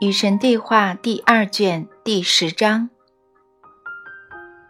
[0.00, 2.88] 与神对话第二卷第十章。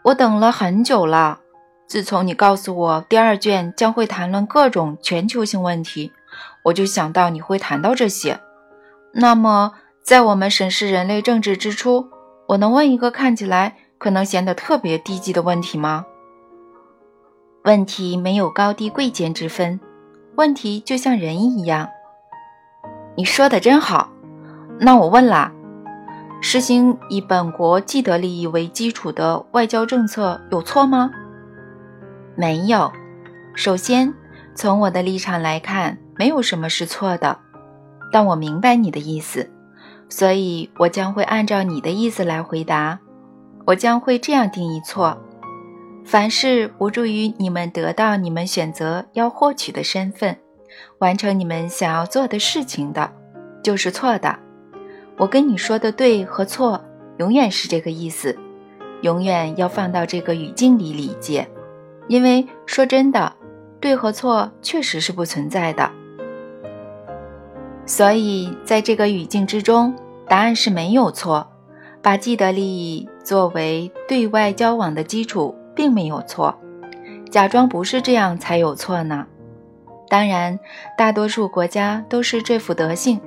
[0.04, 1.40] 我等了很久了。
[1.87, 6.13] 自从你告诉我第二卷将会谈论各种全球性问题，
[6.64, 8.41] 我就想到你会谈到这些。
[9.13, 12.08] 那么，在我们审视人类政治之初，
[12.49, 16.06] 我能问一个看起来可能显得特别低级的问题吗？
[17.65, 19.79] 问题没有高低贵贱之分，
[20.37, 21.87] 问题就像人一样。
[23.15, 24.09] 你说的真好。
[24.80, 25.52] 那我问啦，
[26.41, 31.10] 实行以本国既得利益为基础的外交政策有错吗？
[32.37, 32.92] 没有。
[33.54, 34.14] 首先，
[34.54, 37.37] 从我的立场来看，没有什么是错的。
[38.12, 39.51] 但我明白你的意思，
[40.09, 43.01] 所以我将会按照你的意思来回答。
[43.66, 45.18] 我将会这样定义错：
[46.04, 50.38] 凡是无助于你们得到你们选择要获取的身份，
[51.01, 53.10] 完成你们想要做的事情的，
[53.62, 54.38] 就是错的。
[55.19, 56.80] 我跟你说的对和错，
[57.16, 58.38] 永远是这个意思，
[59.02, 61.47] 永远要放到这个语境里理解。
[62.07, 63.35] 因为说真的，
[63.80, 65.91] 对和错确实是不存在的。
[67.85, 69.93] 所以在这个语境之中，
[70.29, 71.47] 答案是没有错。
[72.01, 76.57] 把既得利益作为对外交往的基础，并没有错。
[77.29, 79.27] 假装不是这样才有错呢。
[80.09, 80.59] 当然，
[80.97, 83.21] 大多数国家都是这副德性。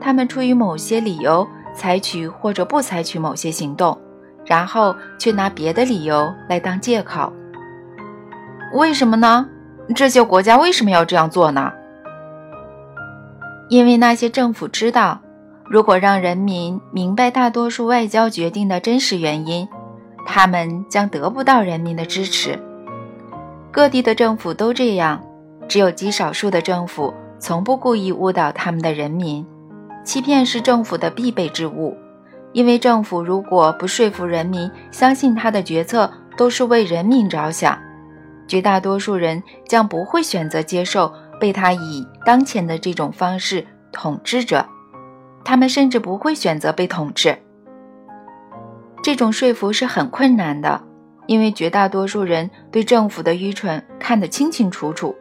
[0.00, 3.98] 他们出于某些理由采取或者不采取某些行动，
[4.44, 7.32] 然后却拿别的理由来当借口。
[8.72, 9.48] 为什么呢？
[9.94, 11.72] 这些国家为什么要这样做呢？
[13.68, 15.20] 因为那些政府知道，
[15.64, 19.66] 如果让人民明白大多数外交决定的真实原因，
[20.26, 22.58] 他们将得不到人民的支持。
[23.70, 25.20] 各地的政府都这样，
[25.68, 29.46] 只有极少数的政府从不故意误导他们的人民。
[30.06, 31.96] 欺骗是政府的必备之物，
[32.52, 37.76] 因为政府如果不说服人民相信他的决策都是为人民着想，
[38.46, 44.64] 绝大多数人将不会选择接受被他以当前的这种方式统治着，
[45.44, 47.36] 他们甚至不会选择被统治。
[49.02, 50.80] 这种说服是很困难的，
[51.26, 55.16] 因为绝大多数人对政府的愚蠢看得清清楚楚，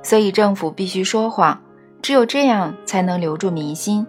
[0.00, 1.60] 所以政府必须说谎。
[2.02, 4.04] 只有这样才能留住民心。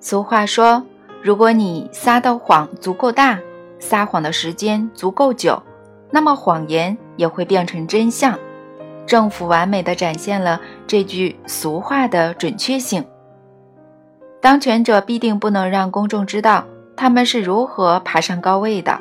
[0.00, 0.82] 俗话说
[1.22, 3.38] ：“如果你撒的谎足够大，
[3.78, 5.62] 撒谎的时间足够久，
[6.10, 8.38] 那么谎言也会变成真相。”
[9.06, 13.04] 政府完美的展现了这句俗话的准确性。
[14.40, 16.64] 当权者必定不能让公众知道
[16.96, 18.98] 他们是如何爬上高位的，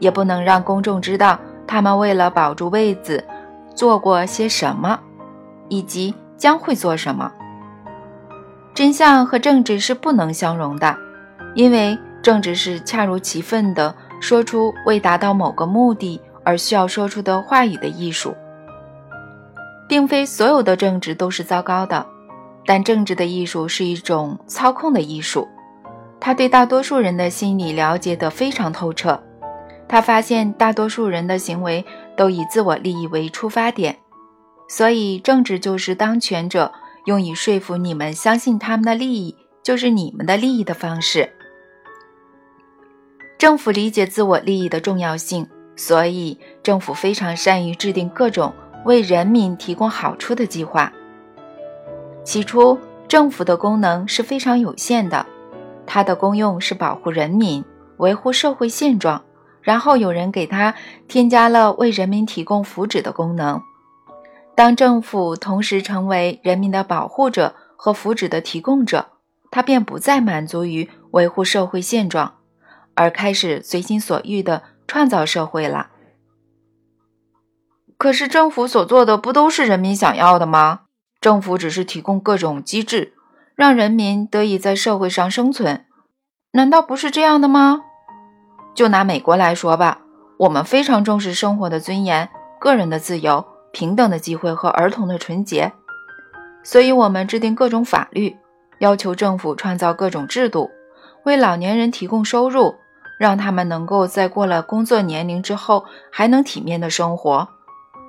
[0.00, 3.24] 也不能让公众知道他们为了保住位子
[3.72, 4.98] 做过些什么，
[5.68, 6.12] 以及。
[6.36, 7.32] 将会做什么？
[8.74, 10.96] 真相和政治是不能相容的，
[11.54, 18.34] 因为政治是恰如其分地说出为达到某个目的而需要说出的话语的艺术。
[19.88, 22.04] 并非所有的政治都是糟糕的，
[22.66, 25.46] 但政治的艺术是一种操控的艺术。
[26.18, 29.22] 他对大多数人的心理了解得非常透彻，
[29.86, 31.84] 他发现大多数人的行为
[32.16, 33.96] 都以自我利益为出发点。
[34.68, 36.72] 所以，政治就是当权者
[37.04, 41.30] 用以说服你们相信他们的利益就是你们的利益的方式。
[43.38, 48.52] 政府理解自我利益的重要性，所以政府非常善于制定各种
[48.84, 50.92] 为人民提供好处的计划。
[52.24, 55.26] 起初，政府的功能是非常有限的，
[55.86, 57.64] 它的功用是保护人民、
[57.98, 59.22] 维护社会现状，
[59.60, 60.74] 然后有人给它
[61.06, 63.62] 添加了为人民提供福祉的功能。
[64.56, 69.08] 当政府同时成为人民的保护者和福祉的提供者，
[69.50, 72.36] 他便不再满足于维护社会现状，
[72.94, 75.90] 而开始随心所欲地创造社会了。
[77.98, 80.80] 可是，政府所做的不都是人民想要的吗？
[81.20, 83.12] 政府只是提供各种机制，
[83.54, 85.84] 让人民得以在社会上生存，
[86.52, 87.82] 难道不是这样的吗？
[88.74, 90.00] 就拿美国来说吧，
[90.38, 93.44] 我们非常重视生活的尊严、个人的自由。
[93.76, 95.70] 平等的机会和儿童的纯洁，
[96.64, 98.34] 所以我们制定各种法律，
[98.78, 100.70] 要求政府创造各种制度，
[101.24, 102.76] 为老年人提供收入，
[103.20, 107.48] 让他们能够在过了工作年龄之后还能体面的生活，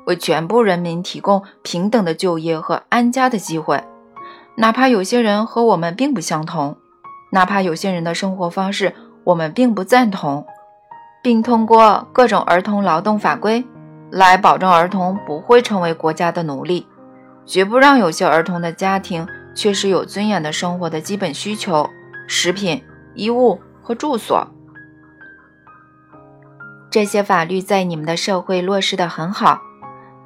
[0.06, 3.84] 为全部人民提供平等的就业和安家的机会，
[4.56, 6.78] 哪怕有些人和我们并不相同，
[7.34, 10.48] 哪怕有些人的生活方式我们并不赞同，
[11.22, 13.66] 并通过各种儿童劳动法规。
[14.12, 16.88] 来保证儿童不会成为国家的奴隶，
[17.46, 21.90] 绝不让有些儿童的家庭缺失有尊严的生活的基本需求，
[22.28, 22.84] 食品、
[23.16, 24.48] 衣物和住所。
[26.90, 29.60] 这些法律在你们的社会落实得很好，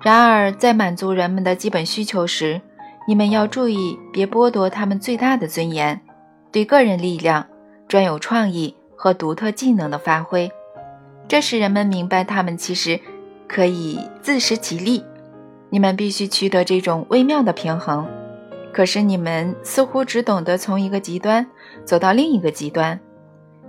[0.01, 2.61] 然而在满足人们的基本需求时，
[3.07, 5.99] 你们要注意别剥夺他们最大的尊严——
[6.51, 7.47] 对个人力量、
[7.87, 10.49] 专有创意和独特技能的发挥。
[11.27, 12.99] 这使人们明白他们其实
[13.53, 15.03] 可以自食其力。
[15.69, 18.07] 你们必须取得这种微妙的平衡。
[18.71, 21.45] 可是你们似乎只懂得从一个极端
[21.83, 22.97] 走到另一个极端。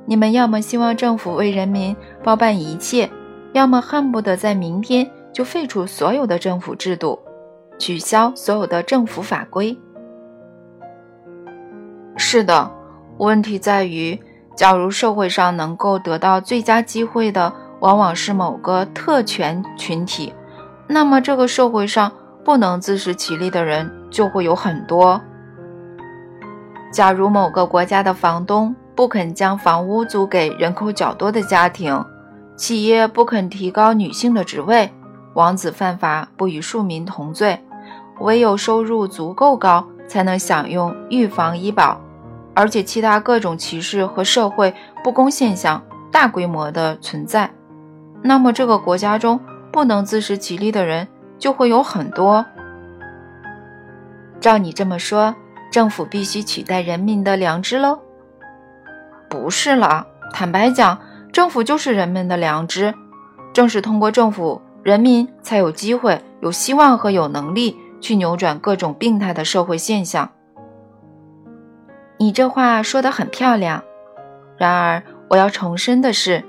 [0.06, 3.10] 你们要么希望政府为人民包办一切，
[3.52, 7.18] 要么恨不得在明天就废除所有的政府制度，
[7.76, 9.76] 取消所有的政府法规。
[12.16, 12.70] 是的，
[13.18, 14.20] 问题在于，
[14.56, 17.52] 假如社会上能够得到最佳机会的
[17.82, 20.32] 往往是某个特权群体，
[20.86, 22.12] 那么这个社会上
[22.44, 25.20] 不能自食其力的人就会有很多。
[26.92, 32.04] 假如某个国家的房东，不肯将房屋租给人口较多的家庭，
[32.56, 34.88] 企业不肯提高女性的职位，
[35.34, 37.58] 王子犯法不与庶民同罪，
[38.20, 42.00] 唯有收入足够高才能享用预防医保，
[42.54, 45.82] 而且其他各种歧视和社会不公现象
[46.12, 47.50] 大规模的存在，
[48.22, 49.40] 那么这个国家中
[49.72, 51.08] 不能自食其力的人
[51.38, 52.44] 就会有很多。
[54.40, 55.34] 照你这么说，
[55.70, 57.98] 政府必须取代人民的良知喽？
[59.28, 60.98] 不是了，坦白讲，
[61.32, 62.94] 政府就是人们的良知。
[63.52, 70.30] 正是通过政府，人民才有机会、有希望和有能力去扭转各种病态的社会现象。
[72.18, 73.82] 你这话说得很漂亮，
[74.56, 76.44] 然而我要重申的是，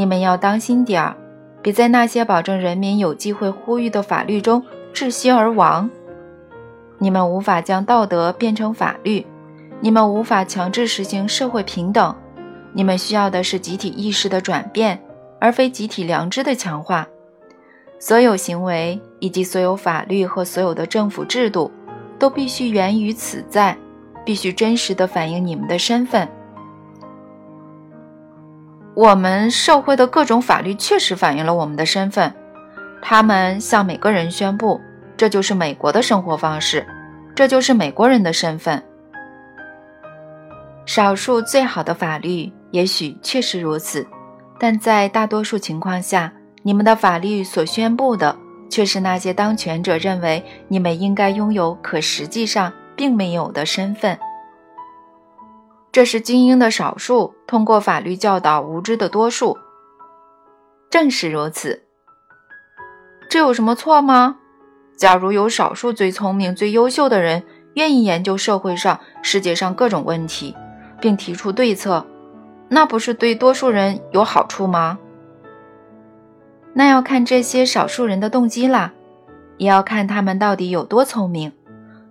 [0.00, 1.14] 你们要当心点儿，
[1.60, 4.64] 别在那些保证人民有机会呼吁的法律中
[4.94, 5.90] 窒息而亡。
[6.96, 9.26] 你们无法将道德变成法律。
[9.78, 12.16] 你们无法强制实行社会平等，
[12.72, 14.98] 你们需要的是集体意识的转变，
[15.38, 17.06] 而非集体良知的强化。
[17.98, 21.70] 所有行为以及所有法律和所有的政府制度，
[22.18, 23.76] 都必须源于此在，
[24.24, 26.26] 必须真实的反映你们的身份。
[28.94, 32.32] 我们社会的各种法律确实反映了我们的身份，
[33.00, 34.80] 他们向每个人宣布，
[35.16, 36.84] 这就是美国的生活方式，
[37.34, 38.82] 这就是美国人的身份。
[40.84, 44.06] 少数最好的法律也许确实如此，
[44.58, 46.32] 但在大多数情况下，
[46.62, 48.36] 你们的法律所宣布的
[48.68, 54.18] 却是那些当权者认为你们应该拥有，可实际上并没有的身份。
[55.92, 59.58] 这是精英的少数通过法律教导无知的多数。
[60.88, 61.82] 正是如此，
[63.28, 64.36] 这有什么错吗？
[64.96, 67.42] 假如有少数最聪明、最优秀的人
[67.74, 70.56] 愿意研究社会上、世界上各种问题。
[71.00, 72.04] 并提出对策，
[72.68, 74.98] 那不是对多数人有好处吗？
[76.74, 78.92] 那要看这些少数人的动机啦，
[79.56, 81.50] 也要看他们到底有多聪明。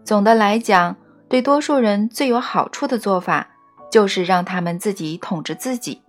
[0.04, 0.96] 总的来讲，
[1.28, 3.49] 对多数人最有好处的做法，
[3.90, 6.02] 就是让他们自己统治自己。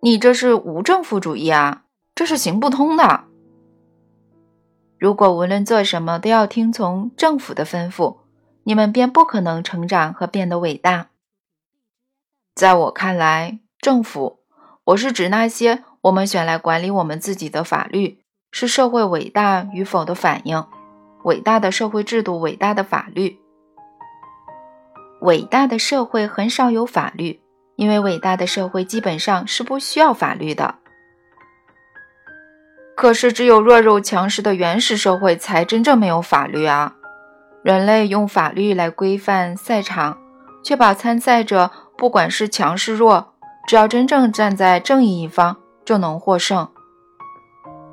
[0.00, 1.84] 你这是无政府主义啊，
[2.14, 3.24] 这是行不通的。
[4.98, 8.18] 如果无论做什么都要听从政府的吩咐，
[8.64, 11.08] 你们便不可能成长和变得伟大。
[12.54, 14.40] 在我看来，政府，
[14.84, 20.64] 我是指那些我们选来管理我们自己的法律，是社会伟大与否的反应。
[21.24, 23.38] 伟大的社会制度，伟大的法律。
[25.22, 27.40] 伟大的社会很少有法律，
[27.76, 30.74] 因为伟大的社会基本上是不需要法律的。
[32.96, 36.96] 可是，只有弱肉强食的原始社会才真正没有法律啊！
[37.62, 40.18] 人类用法律来规范赛场，
[40.64, 41.70] 确保参赛者。
[41.96, 46.68] 不管是强是弱，只要真正站在正义一方，就能获胜。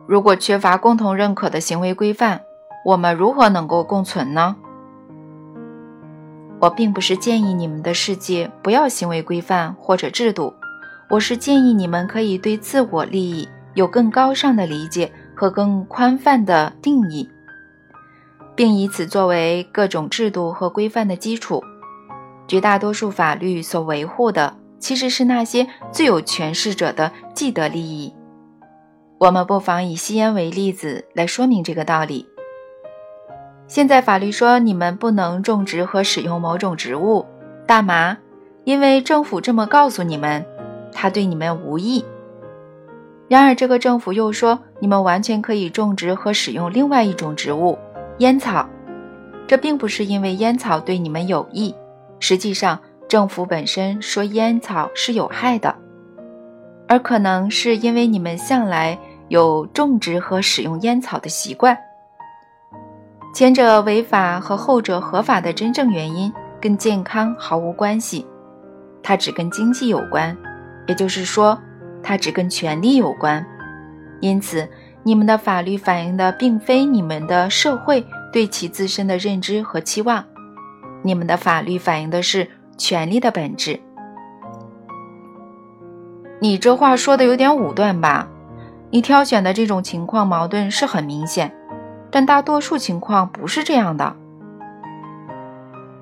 [0.08, 2.42] 如果缺乏共同认可的行为规范，
[2.86, 4.56] 我们如何能够共存呢？
[6.62, 10.54] 我并不是建议你们的世界不要行为规范或者制度，
[11.10, 17.30] 我是建议你们可以对自我利益有更高尚的理解和更宽泛的定义，
[18.56, 21.64] 并以此作为各种制度和规范的基础。
[22.46, 28.14] 绝大多数法律所维护的，其实是那些最有权势者的既得利益。
[29.20, 32.26] 我们不妨以吸烟为例子来说明这个道理。
[33.70, 37.24] 现在法律说你们不能种植和使用某种植物——
[37.68, 38.18] 大麻，
[38.64, 40.44] 因为政府这么告诉你们，
[40.92, 42.04] 它对你们无益。
[43.28, 47.78] 然而，这个政府又说你们完全可以种植和使用另外一种植物——
[48.18, 48.68] 烟草，
[49.46, 51.76] 这并不是因为烟草对你们有益。
[52.20, 55.76] 实际上，政府本身说烟草是有害的，
[56.88, 58.98] 而可能是因为你们向来
[59.28, 61.78] 有种植和使用烟草的习惯。
[63.34, 68.26] 前者违法和后者合法的真正原因跟健康毫无关系，
[69.02, 70.36] 它只跟经济有关，
[70.88, 71.58] 也就是说，
[72.04, 73.46] 它只跟权力有关。
[74.20, 74.68] 因此，
[75.04, 80.24] 你们的法律反映的并非你们的社会对其自身的认知和期望，
[81.02, 82.48] 你们的法律反映的是。
[82.80, 83.78] 权力的本质。
[86.40, 88.30] 你这话说的有点武断吧？
[88.90, 91.54] 你挑选的这种情况矛盾是很明显，
[92.12, 94.16] 但大多数情况不是这样的。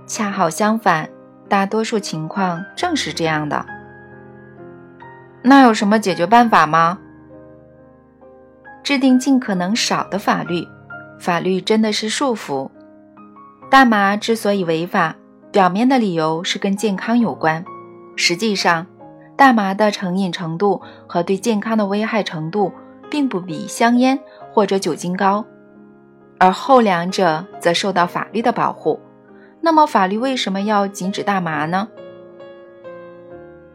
[0.05, 1.09] 恰好相反，
[1.49, 3.65] 大多数情况正是这样的。
[5.41, 6.99] 那有什么解决办法吗？
[8.83, 10.67] 制定尽可能少的法律。
[11.19, 12.69] 法律真的是束缚。
[13.69, 15.15] 大麻之所以违法。
[15.49, 17.63] 表面的理由是跟健康有关，
[18.15, 18.85] 实际上，
[19.35, 22.71] 大麻的成瘾程度和对健康的危害程度
[23.09, 24.19] 并不比香烟
[24.53, 25.43] 或者酒精高，
[26.37, 28.99] 而后两者则受到法律的保护。
[29.61, 31.87] 那么，法律为什么要禁止大麻呢？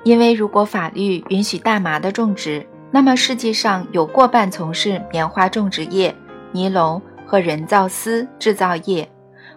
[0.05, 6.15] 因为如果法律允许大麻的种植，那么世界上有过半从事棉花种植业、
[6.53, 9.09] 尼龙和人造丝制造业、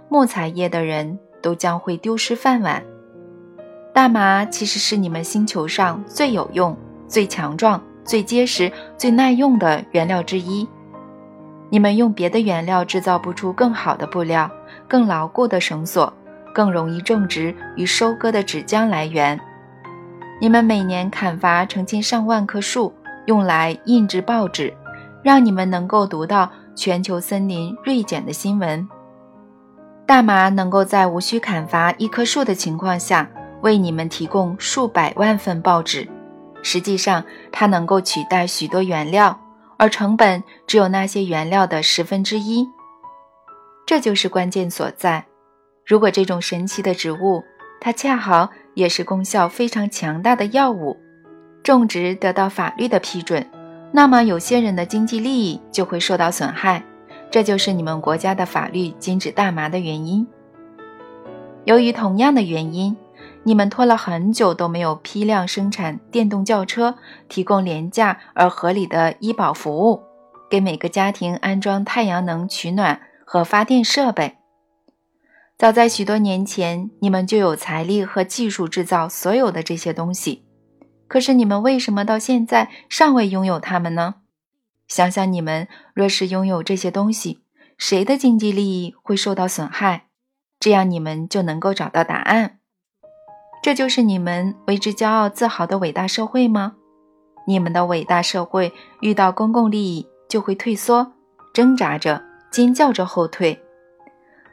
[0.09, 1.19] 木材业的人。
[1.45, 2.83] 都将会丢失饭碗。
[3.93, 6.75] 大麻其实是你们星球上最有用、
[7.07, 10.67] 最强壮、最结实、最耐用的原料之一。
[11.75, 14.50] 你们用别的原料制造不出更好的布料、
[14.88, 16.13] 更牢固的绳索、
[16.53, 19.38] 更容易种植与收割的纸浆来源。
[20.39, 22.94] 你们每年砍伐成千上万棵树，
[23.25, 24.74] 用来印制报纸，
[25.22, 28.88] 让你们能够读到全球森林锐减的新闻。
[30.05, 33.29] 大麻能够在无需砍伐一棵树的情况下，
[33.60, 36.08] 为你们提供数百万份报纸。
[36.63, 39.38] 实际上，它能够取代许多原料，
[39.77, 42.67] 而成本只有那些原料的十分之一。
[43.86, 45.25] 这就是关键所在。
[45.86, 47.44] 如果这种神奇的植物，
[47.79, 50.98] 它恰好也是功效非常强大的药物，
[51.63, 53.48] 种植得到法律的批准，
[53.91, 56.84] 那么有些人的经济利益就会受到损害。
[57.29, 60.25] 这就是你们国家的法律禁止大麻的原因。
[61.65, 62.96] 由于同样的原因，
[63.45, 66.95] 你们拖了很久都没有批量生产电动轿车，
[67.29, 70.01] 提供廉价而合理的医保服务，
[70.49, 74.37] 给每个家庭安装太阳能取暖和发电设备。
[75.57, 80.43] 早在许多年前，你们就有财力和技术制造所有的这些东西。
[81.07, 84.15] 可是你们为什么到现在尚未拥有它们呢？
[84.87, 87.43] 想想你们若是拥有这些东西，
[87.77, 90.07] 谁的经济利益会受到损害？
[90.59, 92.54] 这样你们就能够找到答案。
[93.65, 96.74] 这就是你们为之骄傲自豪的伟大社会吗？
[97.48, 101.12] 你们的伟大社会遇到公共利益就会退缩，
[101.51, 103.60] 挣扎着、尖叫着后退。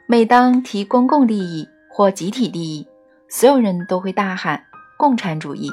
[0.07, 2.87] 每当提公共利益或集体利益，
[3.29, 4.63] 所有人都会大喊
[4.97, 5.69] “共产主义”。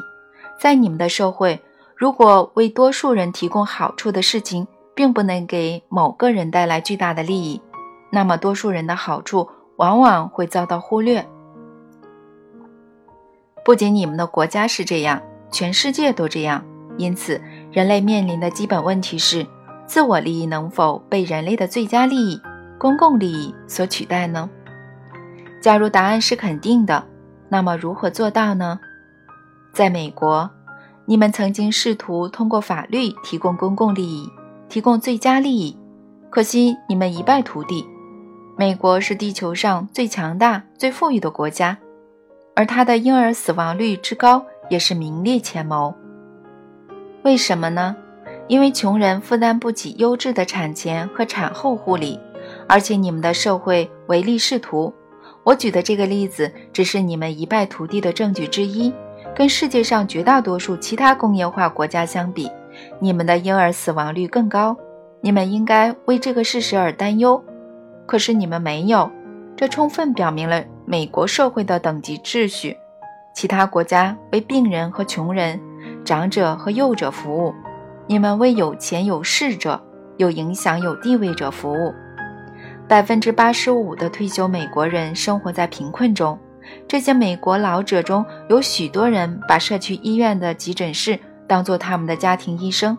[0.60, 1.58] 在你们的社会。
[1.96, 7.62] 如果为多数人提供好处的事情，并不能给某个人带来巨大的利益，
[8.12, 11.26] 那么多数人的好处往往会遭到忽略。
[13.70, 15.22] 不仅你们的国家是这样，
[15.52, 16.60] 全世界都这样。
[16.98, 19.46] 因此，人类面临的基本问题是：
[19.86, 22.42] 自我利益能否被人类的最佳利益——
[22.80, 24.50] 公共利益所取代呢？
[25.62, 27.06] 假如答案是肯定的，
[27.48, 28.80] 那么如何做到呢？
[29.72, 30.50] 在美国。
[31.06, 34.28] 你们曾经试图通过法律提供公共利益，
[34.68, 35.78] 提供最佳利益，
[36.28, 37.86] 可惜你们一败涂地。
[38.58, 41.78] 美国是地球上最强大、最富裕的国家，
[42.54, 45.94] 而它的婴儿死亡率之高也是名列前茅。
[47.22, 47.96] 为什么呢？
[48.48, 52.18] 因为穷人负担不起优质的产前和产后护理，
[52.66, 54.92] 而且你们的社会唯利是图。
[55.44, 58.92] 我举的这个例子只是你们一败涂地的证据之一。
[59.34, 62.50] 跟世界上绝大多数其他工业化国家相比，
[62.98, 64.76] 你们的婴儿死亡率更高。
[65.20, 67.42] 你们应该为这个事实而担忧，
[68.06, 69.08] 可是你们没有。
[69.56, 72.76] 这充分表明了美国社会的等级秩序：
[73.32, 75.60] 其他国家为病人和穷人、
[76.04, 77.54] 长者和幼者服务，
[78.08, 79.80] 你们为有钱有势者、
[80.16, 81.94] 有影响有地位者服务。
[82.88, 86.36] 百分之八十五的退休美国人生活在贫困中。
[86.88, 91.16] 这些美国老者中有许多人把社区医院的急诊室
[91.46, 92.98] 当做他们的家庭医生，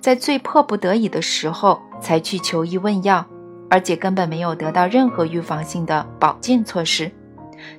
[0.00, 3.26] 在最迫不得已的时候才去求医问药，
[3.70, 7.10] 而且根本没有得到任何预防性的保健措施。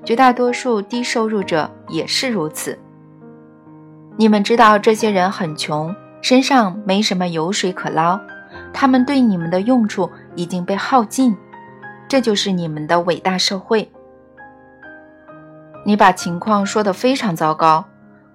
[0.06, 2.78] 绝大多数低收入者也是如此。
[4.18, 8.20] 你们知道这些人很穷，身上没什么油水可捞，
[8.72, 11.36] 他们对你们的用处已经被耗尽，
[12.08, 13.92] 这就是你们的伟大社会。
[15.84, 17.84] 你把情况说得非常糟糕，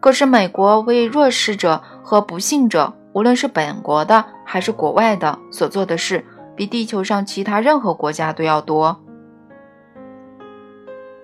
[0.00, 6.24] 可是美国为弱势者和不幸者，无论是本国的还是国外的所做的事，
[6.56, 8.96] 比地球上其他任何国家都要多。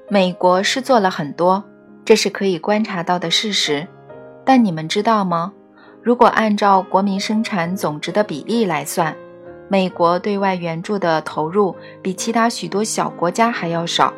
[0.09, 1.65] 美国是做了很多，
[2.05, 3.89] 这是可以观察到的事实。
[4.45, 5.53] 但你们知道吗？
[6.03, 9.17] 如果按照国民生产总值的比例来算，
[9.69, 14.13] 美国对外援助的投入比其他许多小国家还要少。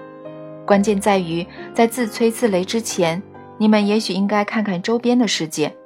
[0.67, 3.23] 关键在于，在自吹自擂之前，
[3.59, 5.77] 你们也许应该看看周边的世界，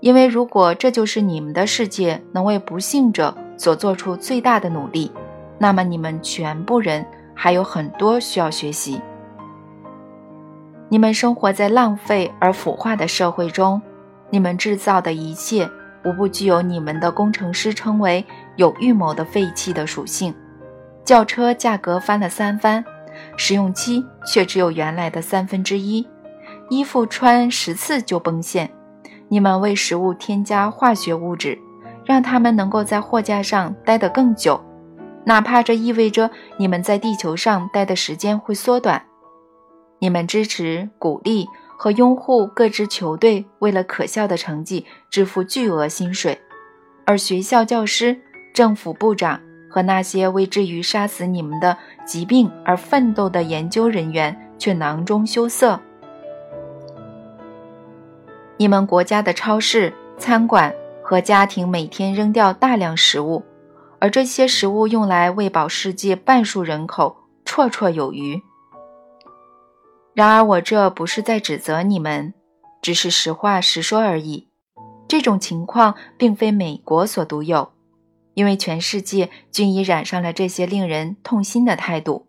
[0.00, 5.10] 因为如果这就是你们的世界能为不幸者所做出最大的努力，
[5.58, 9.00] 那么你们全部人还有很多需要学习。
[10.88, 13.80] 你们生活在浪费而腐化的社会中，
[14.30, 15.68] 你们制造的一切
[16.04, 20.32] 无不具有你们的工程师称为有预谋的废弃的属性。
[21.04, 22.84] 轿车价格翻了三番，
[23.36, 26.06] 使用期却只有原来的三分之一。
[26.68, 28.70] 衣服穿十次就崩线。
[29.28, 31.58] 你们为食物添加化学物质，
[32.06, 34.58] 让他们能够在货架上待得更久，
[35.24, 39.02] 哪怕这意味着你们在地球上待的时间会缩短。
[39.98, 41.46] 你们支持、鼓励
[41.76, 46.40] 和拥护各支球队为了可笑的成绩支付巨额薪水，
[47.04, 48.16] 而学校教师、
[48.54, 55.80] 政府部长和那些为至于杀死你们的疾病而奋斗的研究人员却囊中羞涩。
[58.58, 60.74] 你们国家的超市、餐馆
[61.08, 63.44] 和家庭每天扔掉大量食物，
[64.00, 68.42] 而这些食物用来喂饱世界半数人口绰绰有余。
[70.14, 72.34] 然而，我这不是在指责你们，
[72.82, 74.48] 只是实话实说而已。
[75.06, 77.70] 这种情况并非美国所独有，
[78.34, 82.26] 因为全世界均已染上了这些令人痛心的态度。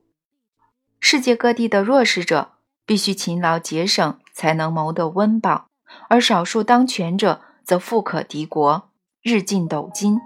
[0.99, 2.51] 世界各地的弱势者
[2.85, 5.65] 必须勤劳节省才能谋得温饱，
[6.09, 8.89] 而少数当权者则富可敌国，
[9.21, 10.21] 日进斗金。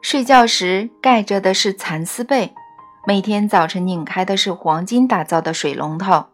[0.00, 2.54] 睡觉时盖着的是蚕丝被。
[3.04, 6.26] 每天早晨拧开的是黄金打造的水龙头，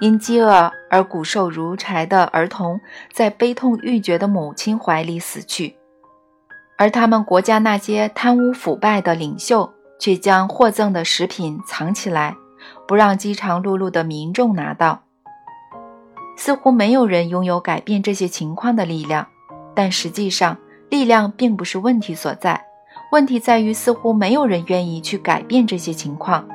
[0.00, 2.80] 因饥饿而骨瘦如柴的儿童
[3.12, 5.76] 在悲痛欲绝的母亲怀里死去，
[6.78, 12.34] 而他们国家那些贪污腐败的领袖却将获赠的食品藏起来，
[12.86, 15.02] 不让饥肠辘辘的民众拿到。
[16.38, 19.26] 似乎没有人拥有改变这些情况的力量，
[19.74, 20.56] 但实际上，
[20.88, 22.64] 力量并不是问题所在。
[23.10, 26.46] 问题在于，似乎没有人愿意去改变这些情况，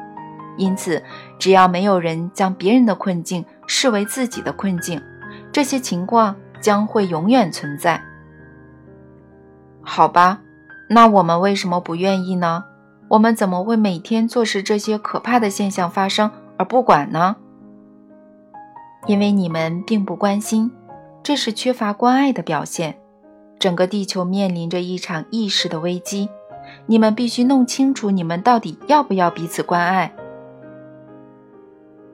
[0.56, 1.04] 因此，
[1.38, 5.02] 只要没有人将别人的困境视为自己的困境，
[5.52, 8.02] 这些情况将会永远存在。
[9.82, 10.40] 好吧，
[10.90, 12.64] 那我们为什么不愿意呢？
[13.10, 17.36] 我们怎么会每天坐视这些可怕的现象发生而不管呢？
[19.06, 20.72] 因为你们并不关心，
[21.22, 22.98] 这是缺乏关爱的表现。
[23.60, 26.30] 整个地球面临着一场意识的危机。
[26.86, 30.14] 你们必须弄清楚，你们到底要不要彼此关爱。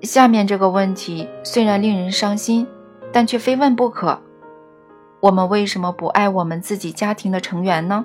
[0.02, 2.65] 下面这个问题虽然令人伤心，
[3.12, 4.19] 但却非问不可：
[5.19, 8.04] 我们为什么不爱我们自己家庭的成员呢？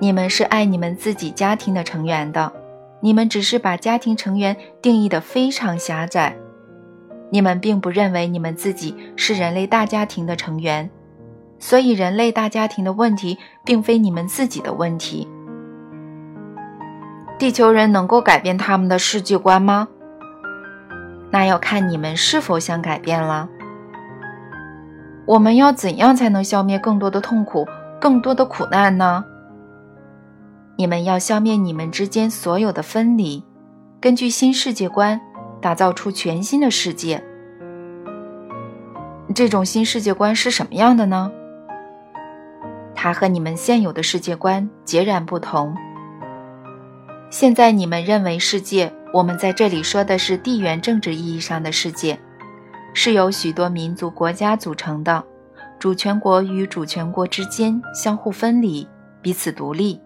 [0.00, 2.52] 你们是爱你们自己家庭的成员的，
[3.00, 6.36] 你们只是把家庭成员定义的非常狭窄。
[7.34, 10.88] 你们并不认为你们自己是人类大家庭的成员。
[11.58, 15.26] 所以，人类大家庭的问题并非你们自己的问题。
[17.36, 19.88] 地球人能够改变他们的世界观吗？
[21.32, 23.48] 那要看你们是否想改变了。
[25.26, 27.66] 我们要怎样才能消灭更多的痛苦、
[28.00, 29.24] 更多的苦难呢？
[30.76, 33.42] 你们要消灭你们之间所有的分离，
[34.00, 35.20] 根据新世界观
[35.64, 37.24] 打造出全新的世界。
[39.34, 41.32] 这种新世界观是什么样的呢？
[42.94, 45.74] 它和你们现有的世界观截然不同。
[47.30, 52.18] 现在你们认为世界，我们在这里说的是地缘政治意义上的世界，
[52.92, 55.24] 是由许多民族国家组成的，
[55.78, 58.86] 主权国与主权国之间相互分离，
[59.22, 59.98] 彼此独立。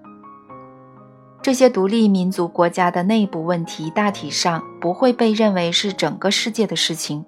[1.43, 7.25] 这些独立民族国家的内部问题大体上不会被认为是整个世界的事情，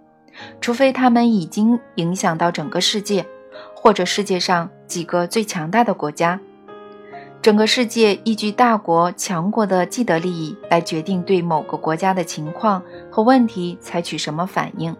[0.61, 3.27] 除非他们已经影响到整个世界。
[3.75, 6.39] 或者世界上几个最强大的国家，
[7.43, 14.95] 整个世界依据大国强国的既得利益来决定对某个国家的情况和问题采取什么反应。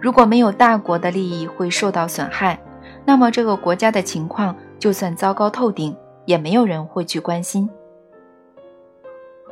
[0.00, 2.58] 如果没有大国的利益会受到损害，
[3.04, 7.68] 那么这个国家的情况就算糟糕透顶，也没有人会去关心。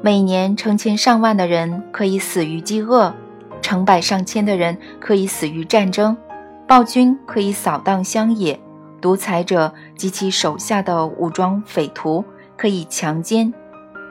[0.04, 3.10] 每年成千上万的人可以死于饥饿，
[3.62, 6.14] 成百上千的人可以死于战争，
[6.68, 8.60] 暴君可以扫荡乡野，
[9.00, 12.22] 独裁者及其手下的武装匪徒
[12.54, 13.50] 可以强奸、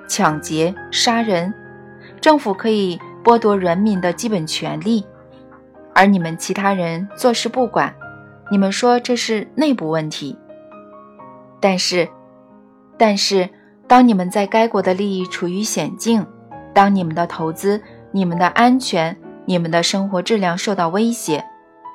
[0.08, 1.54] 抢劫、杀人，
[2.20, 5.06] 政府可以剥夺人民的基本权利。
[5.94, 7.94] 而你们其他人坐视不管，
[8.50, 10.36] 你们说这是内部问题。
[11.60, 12.10] 但是，
[12.98, 13.48] 但是，
[13.94, 16.26] 当你们在该国的利益处于险境，
[16.74, 17.80] 当你们的投资、
[18.12, 21.46] 你们的安全、你们的生活质量受到威胁，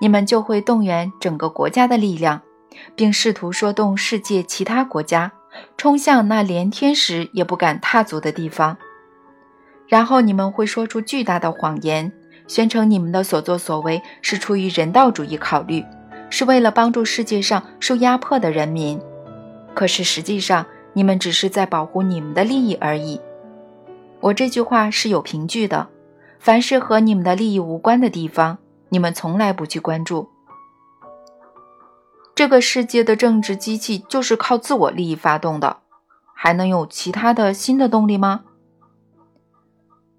[0.00, 2.40] 你们就会动员整个国家的力量，
[2.94, 5.32] 并试图说动世界其他国家，
[5.76, 8.76] 冲向那连天使也不敢踏足的地方。
[9.88, 12.12] 然后你们会说出巨大的谎言。
[12.46, 15.84] 宣称你们的所作所为是出于人道主义考虑，
[16.30, 19.00] 是为了帮助世界上受压迫的人民，
[19.74, 20.64] 可是实际上
[20.98, 23.20] 你们只是在保护你们的利益而已。
[24.18, 25.86] 我这句话是有凭据的。
[26.40, 28.58] 凡是和你们的利益无关的地方，
[28.88, 30.28] 你们从来不去关注。
[32.34, 35.76] 这个世界的政治机器就是靠自我利益发动的，
[36.34, 38.42] 还能有其他的新的动力吗？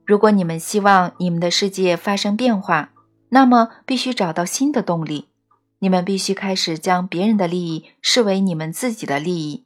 [0.06, 2.92] 如果你们希望你们的世界发生变化，
[3.28, 5.28] 那么必须找到新的动力。
[5.80, 9.66] 你们必须开始将别人的利益视为你们自己的利益。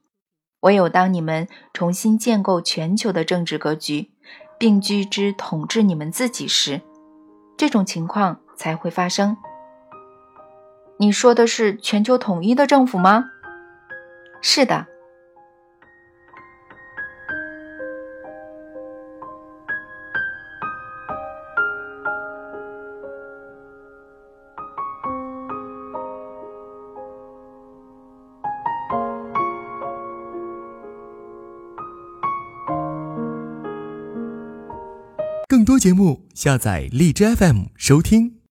[0.63, 4.10] 唯有当你们重新建构全球的政治格局，
[4.58, 6.82] 并居之统治你们自己时，
[7.58, 9.38] 这种情况才会发生。
[10.97, 13.26] 你说的是全球统一的政府吗？
[14.41, 14.88] 是的。
[35.84, 38.42] 节目，下载荔枝 FM 收听。